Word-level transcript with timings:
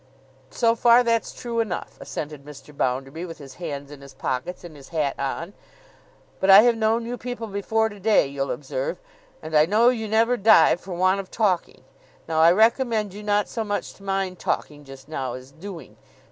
'So 0.49 0.73
far, 0.73 1.03
that's 1.03 1.31
true 1.31 1.59
enough,' 1.59 1.99
assented 2.01 2.43
Mr. 2.43 2.75
Bounderby, 2.75 3.23
with 3.23 3.37
his 3.37 3.53
hands 3.61 3.91
in 3.91 4.01
his 4.01 4.15
pockets 4.15 4.63
and 4.63 4.75
his 4.75 4.89
hat 4.89 5.13
on. 5.19 5.53
'But 6.39 6.49
I 6.49 6.63
have 6.63 6.75
known 6.75 7.05
you 7.05 7.19
people 7.19 7.45
before 7.45 7.87
to 7.87 7.99
day, 7.99 8.25
you'll 8.25 8.49
observe, 8.49 8.99
and 9.43 9.55
I 9.55 9.67
know 9.67 9.89
you 9.89 10.07
never 10.07 10.37
die 10.37 10.75
for 10.75 10.95
want 10.95 11.19
of 11.19 11.29
talking. 11.29 11.83
Now, 12.27 12.39
I 12.41 12.51
recommend 12.51 13.13
you 13.13 13.21
not 13.21 13.47
so 13.47 13.63
much 13.63 13.93
to 13.93 14.01
mind 14.03 14.39
talking 14.39 14.85
just 14.85 15.07
now, 15.07 15.33
as 15.33 15.51
doing. 15.51 15.97